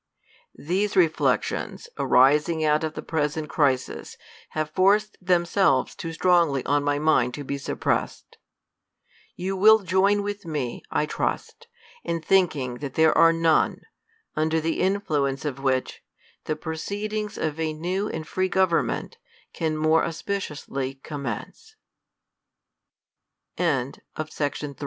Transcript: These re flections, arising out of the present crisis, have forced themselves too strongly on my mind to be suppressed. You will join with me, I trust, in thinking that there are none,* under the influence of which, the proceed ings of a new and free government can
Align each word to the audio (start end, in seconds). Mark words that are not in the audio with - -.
These 0.57 0.95
re 0.95 1.07
flections, 1.07 1.87
arising 1.95 2.65
out 2.65 2.83
of 2.83 2.95
the 2.95 3.03
present 3.03 3.49
crisis, 3.49 4.17
have 4.57 4.71
forced 4.71 5.15
themselves 5.21 5.93
too 5.93 6.11
strongly 6.11 6.65
on 6.65 6.83
my 6.83 6.97
mind 6.97 7.35
to 7.35 7.43
be 7.43 7.59
suppressed. 7.59 8.39
You 9.35 9.55
will 9.55 9.77
join 9.83 10.23
with 10.23 10.43
me, 10.43 10.81
I 10.89 11.05
trust, 11.05 11.67
in 12.03 12.19
thinking 12.19 12.79
that 12.79 12.95
there 12.95 13.15
are 13.15 13.31
none,* 13.31 13.81
under 14.35 14.59
the 14.59 14.79
influence 14.79 15.45
of 15.45 15.59
which, 15.59 16.01
the 16.45 16.55
proceed 16.55 17.13
ings 17.13 17.37
of 17.37 17.59
a 17.59 17.71
new 17.71 18.09
and 18.09 18.27
free 18.27 18.49
government 18.49 19.17
can 19.53 19.77